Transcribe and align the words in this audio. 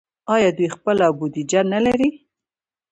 آیا 0.33 0.49
دوی 0.57 0.67
خپله 0.75 1.05
بودیجه 1.17 1.61
نلري؟ 1.71 2.09